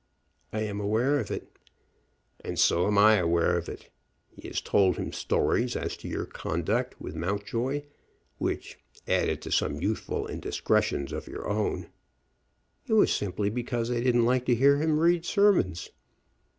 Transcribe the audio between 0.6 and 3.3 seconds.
am aware of it." "And so am I